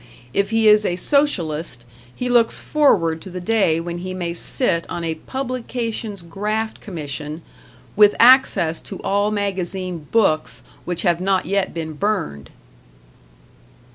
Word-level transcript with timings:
If 0.33 0.49
he 0.49 0.67
is 0.67 0.83
a 0.83 0.95
Socialist, 0.95 1.85
he 2.15 2.27
looks 2.27 2.59
forward 2.59 3.21
to 3.21 3.29
the 3.29 3.39
day 3.39 3.79
when 3.79 3.99
he 3.99 4.15
may 4.15 4.33
sit 4.33 4.87
on 4.89 5.03
a 5.03 5.13
Publications' 5.13 6.23
Graft 6.23 6.81
Commission, 6.81 7.43
with 7.95 8.15
access 8.17 8.81
to 8.81 8.99
all 9.03 9.29
magazine 9.29 10.07
books 10.11 10.63
which 10.85 11.03
have 11.03 11.21
not 11.21 11.45
yet 11.45 11.71
been 11.71 11.93
burned! 11.93 12.49